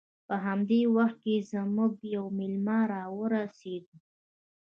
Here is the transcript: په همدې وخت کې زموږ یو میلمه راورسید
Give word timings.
په 0.27 0.35
همدې 0.45 0.81
وخت 0.95 1.17
کې 1.23 1.35
زموږ 1.51 1.93
یو 2.15 2.25
میلمه 2.37 2.79
راورسید 2.91 3.85